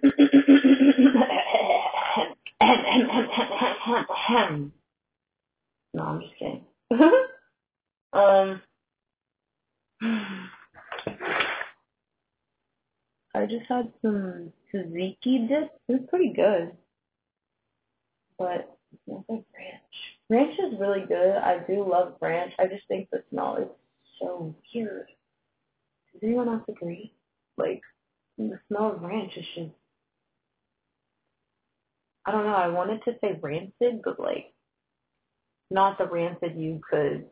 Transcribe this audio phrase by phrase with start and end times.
[5.94, 6.64] no, I'm just kidding.
[8.12, 8.60] um,
[13.34, 15.72] I just had some tzatziki dip.
[15.88, 16.72] It was pretty good,
[18.38, 20.18] but it smells like ranch.
[20.28, 21.36] Ranch is really good.
[21.36, 22.52] I do love ranch.
[22.58, 23.68] I just think the smell is
[24.20, 25.08] so weird.
[26.12, 27.12] Does anyone else agree?
[27.56, 27.80] Like,
[28.38, 29.70] the smell of ranch is just,
[32.26, 34.52] I don't know, I wanted to say rancid, but like,
[35.70, 37.26] not the rancid you could,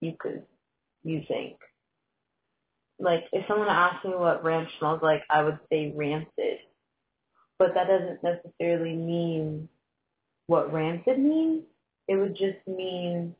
[0.00, 0.42] you could,
[1.02, 1.56] you think.
[2.98, 6.58] Like, if someone asked me what ranch smells like, I would say rancid.
[7.58, 9.68] But that doesn't necessarily mean
[10.46, 11.62] what rancid means.
[12.08, 13.34] It would just mean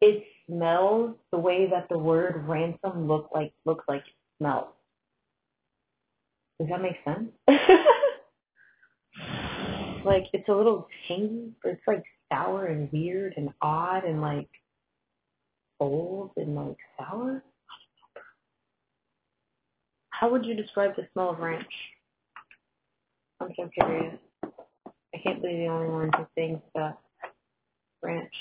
[0.00, 4.68] it smells the way that the word ransom look like looks like it smells.
[6.58, 7.30] Does that make sense?
[10.04, 14.48] like it's a little tangy, but it's like sour and weird and odd and like
[15.78, 17.42] old and like sour.
[20.10, 21.72] How would you describe the smell of ranch?
[23.40, 24.16] I'm so curious.
[24.44, 26.98] I can't believe the only one who thinks that
[28.02, 28.34] ranch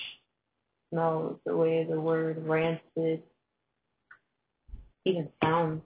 [0.89, 3.23] smells the way the word rancid
[5.05, 5.81] even sounds.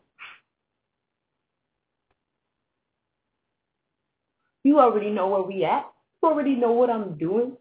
[4.64, 5.86] You already know where we at.
[6.22, 7.58] You already know what I'm doing.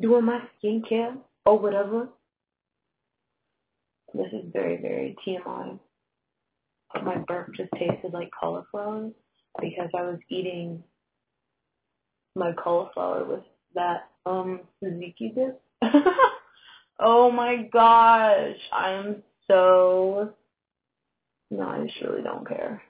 [0.00, 2.08] Doing my skincare or whatever.
[4.14, 5.78] This is very, very TMI.
[7.04, 9.10] My burp just tasted like cauliflower
[9.60, 10.82] because I was eating
[12.34, 13.42] my cauliflower with
[13.74, 15.60] that um tzatziki dip.
[17.00, 20.32] oh my gosh, I'm so
[21.50, 22.82] no, I just really don't care.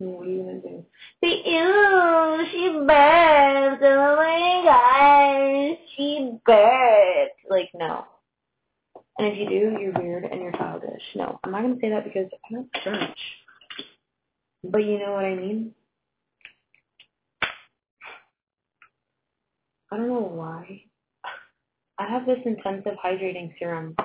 [0.00, 0.84] What are you gonna do?
[1.24, 3.82] Say, ew, she burped.
[3.82, 7.40] Oh my gosh, she burped.
[7.50, 8.04] Like, no.
[9.18, 11.02] And if you do, you're weird and you're childish.
[11.16, 13.18] No, I'm not gonna say that because I don't church.
[14.62, 15.74] But you know what I mean?
[19.90, 20.82] I don't know why.
[21.98, 23.96] I have this intensive hydrating serum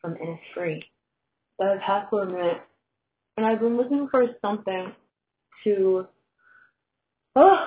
[0.00, 0.84] from Innisfree
[1.58, 2.60] that I've had for a minute,
[3.36, 4.92] and I've been looking for something
[5.64, 6.06] to
[7.36, 7.66] oh,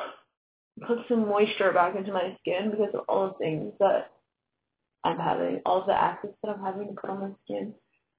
[0.87, 4.11] put some moisture back into my skin because of all the things that
[5.03, 7.73] I'm having, all the acids that I'm having to put on my skin.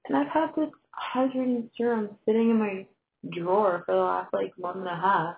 [0.07, 0.69] And I've had this
[1.13, 2.85] hydrating serum sitting in my
[3.31, 5.35] drawer for the last like month and a half,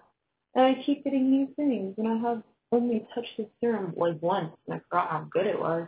[0.55, 4.51] and I keep getting new things, and I have only touched the serum like once,
[4.67, 5.87] and I forgot how good it was.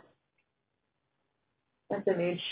[1.90, 2.42] That's an age.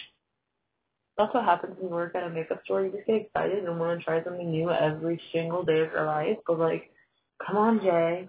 [1.19, 2.85] That's what happens when you work at a makeup store.
[2.85, 6.07] You just get excited and want to try something new every single day of your
[6.07, 6.39] life.
[6.47, 6.93] But like,
[7.45, 8.29] come on, Jay,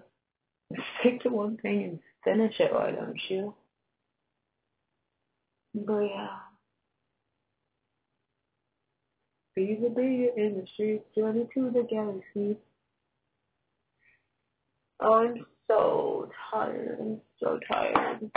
[1.00, 2.72] stick to one thing and finish it.
[2.72, 3.54] Why don't you?
[5.72, 6.28] But yeah.
[9.54, 12.56] Be the bee in the streets, journey to the galaxy.
[15.00, 16.98] Oh, I'm so tired.
[17.00, 18.30] I'm so tired.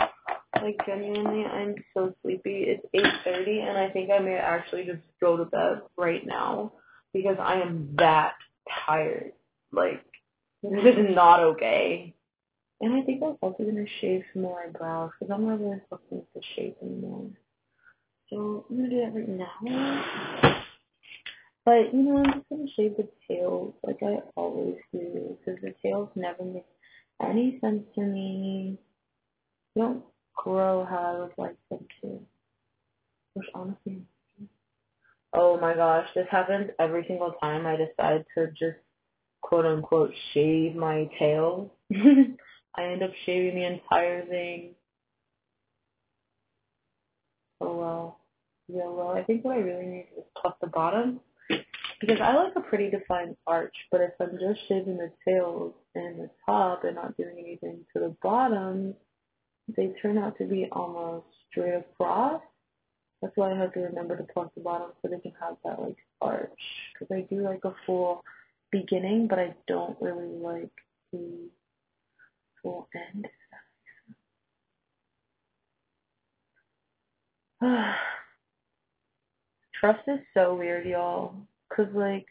[0.62, 2.64] Like genuinely, I'm so sleepy.
[2.68, 6.72] It's 8:30, and I think I may actually just go to bed right now
[7.12, 8.34] because I am that
[8.86, 9.32] tired.
[9.72, 10.04] Like
[10.62, 12.14] this is not okay.
[12.80, 16.18] And I think I'm also gonna shave some more eyebrows because I'm not really fucking
[16.18, 17.30] with the shape anymore.
[18.30, 20.64] So I'm gonna do that right now.
[21.64, 25.74] But you know, I'm just gonna shave the tails like I always do because the
[25.82, 26.66] tails never make
[27.22, 28.78] any sense to me.
[29.76, 30.04] Don't
[30.36, 32.20] grow how I would like them to.
[33.34, 34.02] Which honestly,
[35.32, 38.78] oh my gosh, this happens every single time I decide to just
[39.42, 41.72] quote unquote shave my tail.
[41.94, 44.74] I end up shaving the entire thing.
[47.60, 48.20] Oh well.
[48.68, 51.20] Yeah, well, I think what I really need is pluck the bottom.
[52.00, 56.18] Because I like a pretty defined arch, but if I'm just shaving the tails and
[56.18, 58.94] the top and not doing anything to the bottom,
[59.68, 62.42] they turn out to be almost straight across.
[63.22, 65.80] That's why I have to remember to pluck the bottom so they can have that
[65.80, 66.50] like arch.
[66.92, 68.22] Because I do like a full
[68.70, 70.70] beginning, but I don't really like
[71.12, 71.48] the
[72.62, 73.26] full end.
[79.80, 81.34] Trust is so weird, y'all.
[81.74, 82.26] Cause like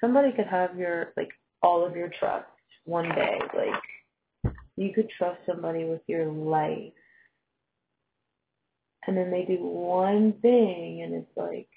[0.00, 1.30] somebody could have your like
[1.62, 2.46] all of your trust
[2.84, 3.38] one day.
[3.56, 3.82] Like
[4.80, 6.94] you could trust somebody with your life.
[9.06, 11.68] And then they do one thing and it's like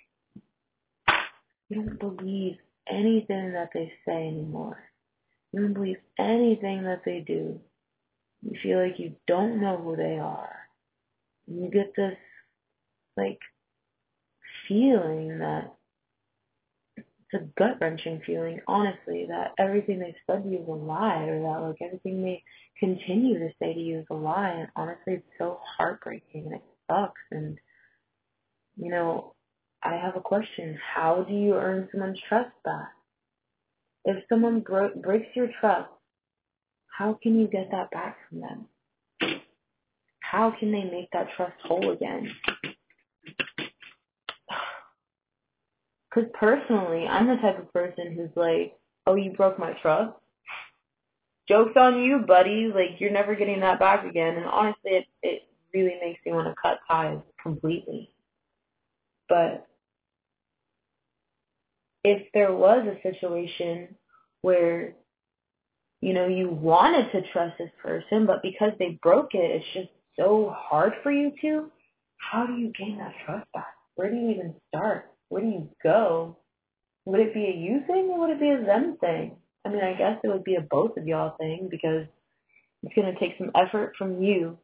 [1.69, 2.55] you don't believe
[2.89, 4.81] anything that they say anymore.
[5.51, 7.59] You don't believe anything that they do.
[8.41, 10.55] You feel like you don't know who they are.
[11.47, 12.17] And you get this,
[13.17, 13.39] like,
[14.67, 15.73] feeling that
[17.33, 21.23] it's a gut wrenching feeling, honestly, that everything they said to you is a lie,
[21.23, 22.43] or that like everything they
[22.79, 24.51] continue to say to you is a lie.
[24.51, 27.21] And honestly, it's so heartbreaking and it sucks.
[27.31, 27.57] And
[28.77, 29.33] you know,
[29.81, 32.91] I have a question: How do you earn someone's trust back?
[34.05, 35.89] If someone bro- breaks your trust,
[36.87, 38.67] how can you get that back from them?
[40.19, 42.29] How can they make that trust whole again?
[46.13, 48.77] Because personally, I'm the type of person who's like,
[49.07, 50.13] oh, you broke my trust?
[51.47, 52.71] Joke's on you, buddy.
[52.73, 54.35] Like, you're never getting that back again.
[54.35, 55.41] And honestly, it, it
[55.73, 58.09] really makes me want to cut ties completely.
[59.27, 59.67] But
[62.03, 63.95] if there was a situation
[64.41, 64.93] where,
[66.01, 69.89] you know, you wanted to trust this person, but because they broke it, it's just
[70.17, 71.71] so hard for you to,
[72.17, 73.73] how do you gain that trust back?
[73.95, 75.12] Where do you even start?
[75.33, 76.37] Where do you go?
[77.05, 79.35] Would it be a you thing or would it be a them thing?
[79.65, 82.05] I mean, I guess it would be a both of y'all thing because
[82.83, 84.59] it's going to take some effort from you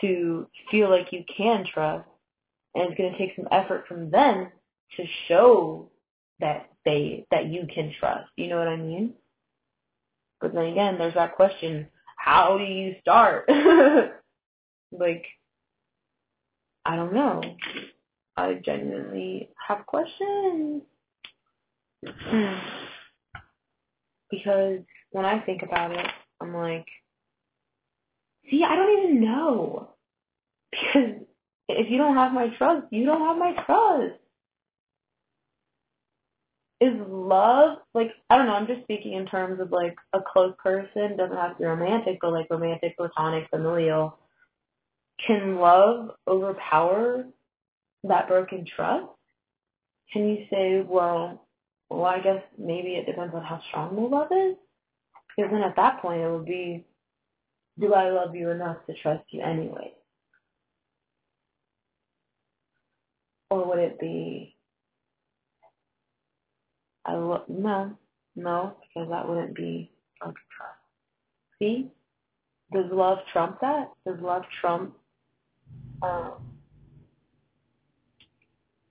[0.00, 2.08] to feel like you can trust,
[2.74, 4.48] and it's going to take some effort from them
[4.96, 5.90] to show
[6.40, 8.28] that they that you can trust.
[8.36, 9.14] You know what I mean?
[10.40, 11.86] But then again, there's that question:
[12.16, 13.48] How do you start?
[14.92, 15.24] like,
[16.84, 17.42] I don't know.
[18.36, 20.82] I genuinely have questions.
[22.06, 22.54] Hmm.
[24.30, 26.06] Because when I think about it,
[26.40, 26.86] I'm like,
[28.50, 29.90] see, I don't even know.
[30.70, 31.22] Because
[31.68, 34.14] if you don't have my trust, you don't have my trust.
[36.80, 40.52] Is love, like, I don't know, I'm just speaking in terms of like a close
[40.62, 44.18] person, doesn't have to be romantic, but like romantic, platonic, familial.
[45.24, 47.26] Can love overpower
[48.04, 49.06] that broken trust,
[50.12, 51.46] can you say, well,
[51.90, 54.56] well, I guess maybe it depends on how strong the love is?
[55.36, 56.84] Because then at that point it would be,
[57.80, 59.92] do I love you enough to trust you anyway?
[63.50, 64.56] Or would it be,
[67.04, 67.96] I lo- no,
[68.36, 69.90] no, because that wouldn't be
[70.20, 70.38] trust.
[71.58, 71.90] See?
[72.72, 73.90] Does love trump that?
[74.06, 74.94] Does love trump
[76.02, 76.32] um,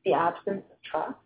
[0.05, 1.17] the absence of trust.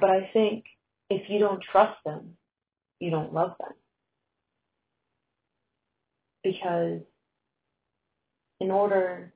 [0.00, 0.64] But I think
[1.10, 2.36] if you don't trust them,
[3.00, 3.72] you don't love them.
[6.42, 7.00] Because
[8.60, 9.32] in order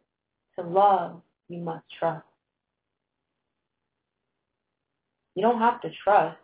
[0.58, 2.26] to love, you must trust.
[5.34, 6.38] You don't have to trust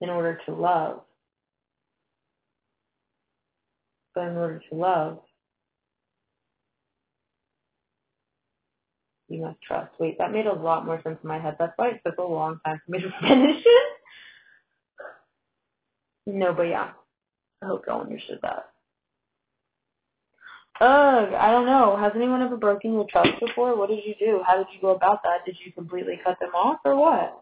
[0.00, 1.00] in order to love.
[4.14, 5.20] But in order to love,
[9.32, 9.92] you must trust.
[9.98, 11.56] Wait, that made a lot more sense in my head.
[11.58, 13.92] That's why it took a long time for me to finish it.
[16.26, 16.90] No, but yeah.
[17.62, 18.68] I hope y'all understood that.
[20.80, 21.96] Ugh, I don't know.
[21.96, 23.76] Has anyone ever broken your trust before?
[23.76, 24.40] What did you do?
[24.44, 25.44] How did you go about that?
[25.46, 27.40] Did you completely cut them off or what?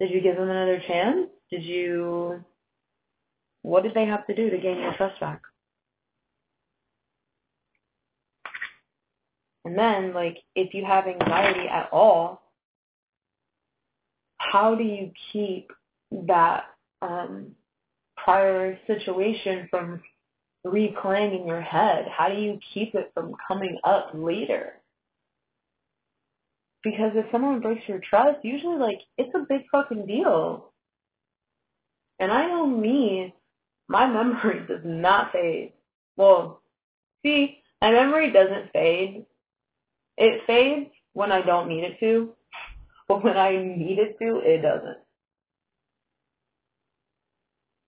[0.00, 1.28] Did you give them another chance?
[1.50, 2.42] Did you...
[3.62, 5.42] What did they have to do to gain your trust back?
[9.68, 12.40] And then, like, if you have anxiety at all,
[14.38, 15.70] how do you keep
[16.10, 16.64] that
[17.02, 17.48] um,
[18.16, 20.00] prior situation from
[20.66, 22.06] replaying in your head?
[22.08, 24.72] How do you keep it from coming up later?
[26.82, 30.72] Because if someone breaks your trust, usually, like, it's a big fucking deal.
[32.18, 33.34] And I know me,
[33.86, 35.74] my memory does not fade.
[36.16, 36.62] Well,
[37.22, 39.26] see, my memory doesn't fade
[40.18, 42.34] it fades when I don't need it to,
[43.06, 44.98] but when I need it to, it doesn't.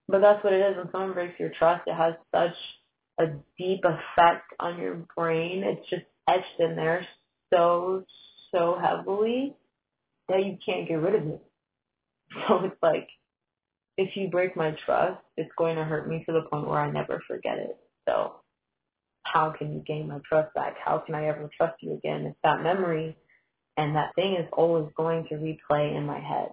[0.09, 0.77] But that's what it is.
[0.77, 2.57] When someone breaks your trust, it has such
[3.19, 3.27] a
[3.59, 5.63] deep effect on your brain.
[5.65, 7.07] It's just etched in there
[7.53, 8.05] so,
[8.53, 9.55] so heavily
[10.29, 11.43] that you can't get rid of it.
[12.47, 13.09] So it's like,
[13.97, 16.89] if you break my trust, it's going to hurt me to the point where I
[16.89, 17.77] never forget it.
[18.09, 18.37] So
[19.23, 20.77] how can you gain my trust back?
[20.83, 22.27] How can I ever trust you again?
[22.27, 23.17] It's that memory
[23.77, 26.51] and that thing is always going to replay in my head.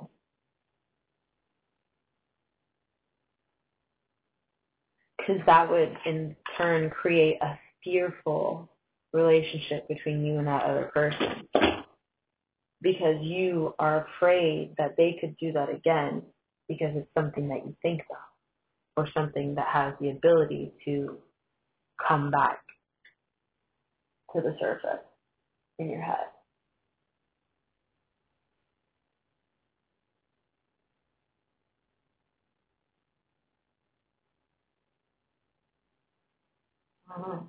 [5.18, 8.70] Because that would in turn create a fearful
[9.14, 11.48] relationship between you and that other person
[12.82, 16.22] because you are afraid that they could do that again
[16.68, 18.22] because it's something that you think about
[18.96, 21.18] or something that has the ability to
[22.06, 22.60] come back
[24.36, 25.06] to the surface
[25.80, 26.28] in your head.
[37.10, 37.40] Uh-huh.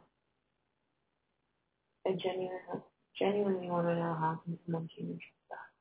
[2.07, 2.83] I genuinely,
[3.19, 5.75] genuinely want to know how can someone change that.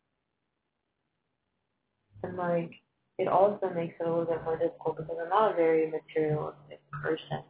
[2.27, 2.71] And like,
[3.17, 6.81] it also makes it a little bit more difficult because I'm not a very materialistic
[6.91, 7.43] person.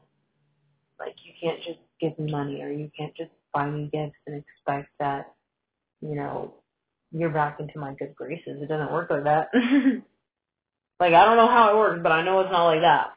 [0.99, 4.35] Like, you can't just give me money or you can't just buy me gifts and
[4.43, 5.33] expect that,
[6.01, 6.55] you know,
[7.11, 8.61] you're back into my good graces.
[8.61, 9.49] It doesn't work like that.
[10.99, 13.07] like, I don't know how it works, but I know it's not like that.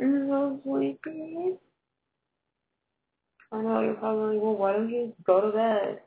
[0.00, 1.58] I'm so sleepy.
[3.52, 6.00] I know you're probably like, well, why don't you go to bed?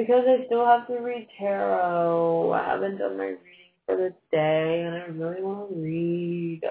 [0.00, 2.52] Because I still have to read tarot.
[2.52, 6.62] I haven't done my reading for the day, and I really want to read.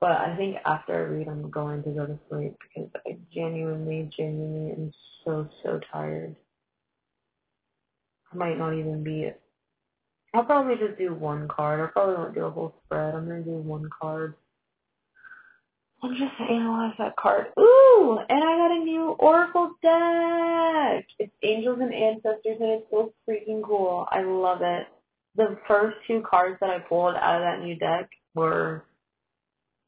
[0.00, 4.10] But I think after I read, I'm going to go to sleep because I genuinely,
[4.16, 4.92] genuinely am
[5.22, 6.34] so, so tired.
[8.32, 9.30] I might not even be.
[10.32, 11.80] I'll probably just do one card.
[11.80, 13.14] I probably won't do a whole spread.
[13.14, 14.34] I'm going to do one card.
[16.06, 17.46] I'm just analyze that card.
[17.58, 21.04] Ooh, and I got a new Oracle deck.
[21.18, 24.06] It's Angels and Ancestors, and it's so freaking cool.
[24.12, 24.86] I love it.
[25.34, 28.84] The first two cards that I pulled out of that new deck were,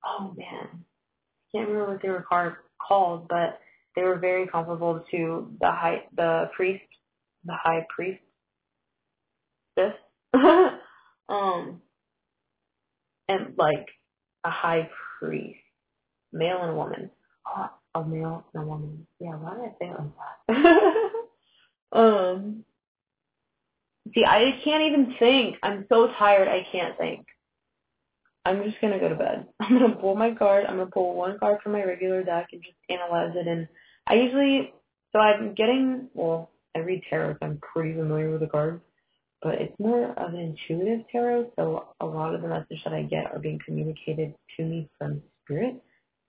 [0.05, 3.61] oh man, I can't remember what they were card, called, but
[3.95, 6.83] they were very comparable to the high, the priest,
[7.45, 8.21] the high priest.
[9.77, 9.93] This,
[10.35, 11.81] um,
[13.29, 13.87] and like
[14.45, 15.61] a high priest
[16.33, 17.11] male and woman.
[17.47, 19.07] Oh, a male and a woman.
[19.21, 21.13] Yeah, why did I say it like
[21.93, 21.99] that?
[21.99, 22.65] um,
[24.15, 25.57] see, I can't even think.
[25.63, 26.49] I'm so tired.
[26.49, 27.27] I can't think.
[28.45, 29.47] I'm just gonna go to bed.
[29.61, 30.65] I'm gonna pull my card.
[30.67, 33.47] I'm gonna pull one card from my regular deck and just analyze it.
[33.47, 33.69] And
[34.07, 34.73] I usually,
[35.13, 36.09] so I'm getting.
[36.15, 38.83] Well, I read tarot, I'm pretty familiar with the cards.
[39.43, 43.03] But it's more of an intuitive tarot, so a lot of the messages that I
[43.03, 45.81] get are being communicated to me from spirit.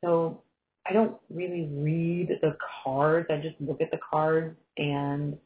[0.03, 0.43] So
[0.87, 3.27] I don't really read the cards.
[3.29, 5.37] I just look at the cards and,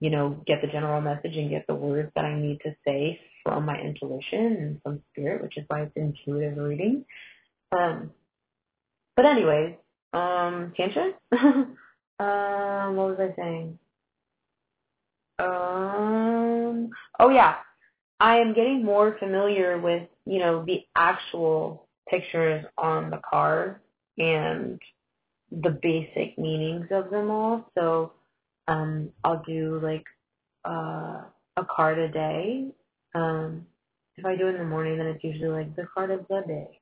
[0.00, 3.20] you know, get the general message and get the words that I need to say
[3.42, 7.04] from my intuition and from spirit, which is why it's intuitive reading.
[7.72, 8.10] Um,
[9.16, 9.74] but anyways,
[10.12, 11.14] um, tangent?
[11.32, 13.78] um, what was I saying?
[15.38, 17.56] Um, oh yeah,
[18.18, 23.76] I am getting more familiar with, you know, the actual pictures on the card
[24.18, 24.80] and
[25.50, 27.70] the basic meanings of them all.
[27.76, 28.12] So
[28.68, 30.04] um, I'll do like
[30.64, 31.22] uh,
[31.56, 32.66] a card a day.
[33.14, 33.66] Um,
[34.16, 36.42] if I do it in the morning, then it's usually like the card of the
[36.46, 36.80] day.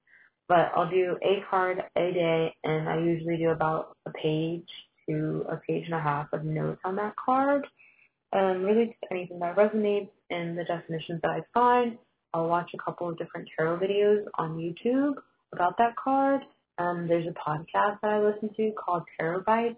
[0.48, 4.68] But I'll do a card a day, and I usually do about a page
[5.08, 7.66] to a page and a half of notes on that card.
[8.32, 11.98] Um, really anything that resonates and the definitions that I find.
[12.34, 15.14] I'll watch a couple of different tarot videos on YouTube
[15.52, 16.42] about that card.
[16.78, 19.76] Um, there's a podcast that I listen to called Tarot Bites.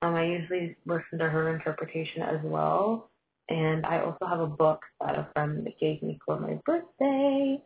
[0.00, 3.10] Um, I usually listen to her interpretation as well.
[3.48, 7.62] And I also have a book that a friend gave me for my birthday.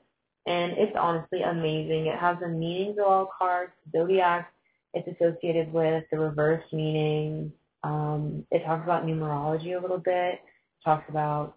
[0.47, 2.07] And it's honestly amazing.
[2.07, 4.53] It has the meanings of all cards, zodiac
[4.97, 7.53] it's associated with, the reverse meaning.
[7.85, 10.35] Um, it talks about numerology a little bit.
[10.35, 11.55] It talks about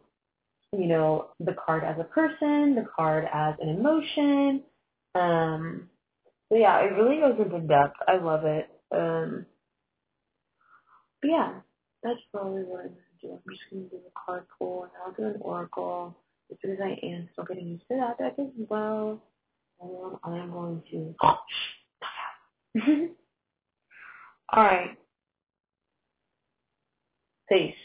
[0.73, 4.63] you know, the card as a person, the card as an emotion.
[5.15, 5.89] Um,
[6.49, 7.97] so yeah, it really goes into depth.
[8.07, 8.69] I love it.
[8.91, 9.45] Um,
[11.21, 11.53] but yeah,
[12.03, 13.31] that's probably what I'm gonna do.
[13.31, 16.15] I'm just gonna do a card pull and I'll do an oracle.
[16.49, 19.21] Just because I am still getting used to that deck as well.
[19.81, 21.15] And I'm going to.
[24.53, 24.97] All right.
[27.49, 27.75] Peace.